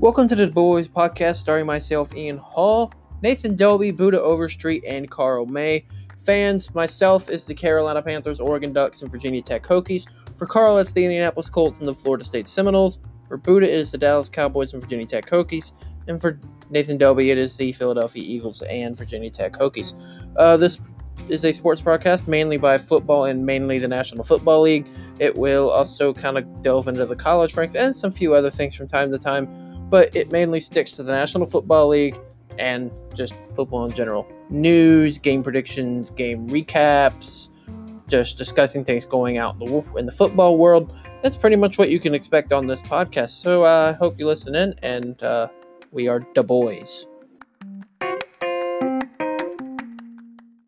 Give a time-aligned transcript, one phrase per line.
[0.00, 5.44] Welcome to the Boys Podcast, starring myself, Ian Hall, Nathan Delby, Buddha Overstreet, and Carl
[5.46, 5.84] May.
[6.24, 10.06] Fans, myself is the Carolina Panthers, Oregon Ducks, and Virginia Tech Hokies.
[10.36, 13.00] For Carl, it's the Indianapolis Colts and the Florida State Seminoles.
[13.26, 15.72] For Buddha, it is the Dallas Cowboys and Virginia Tech Hokies.
[16.06, 16.38] And for
[16.70, 19.94] Nathan Delby, it is the Philadelphia Eagles and Virginia Tech Hokies.
[20.36, 20.78] Uh, this
[21.28, 24.86] is a sports broadcast mainly by football and mainly the National Football League.
[25.18, 28.76] It will also kind of delve into the college ranks and some few other things
[28.76, 29.48] from time to time
[29.90, 32.18] but it mainly sticks to the National Football League
[32.58, 34.26] and just football in general.
[34.50, 37.48] News, game predictions, game recaps,
[38.08, 40.92] just discussing things going out in the, in the football world.
[41.22, 43.30] That's pretty much what you can expect on this podcast.
[43.30, 45.48] So uh, I hope you listen in, and uh,
[45.92, 47.06] we are the boys.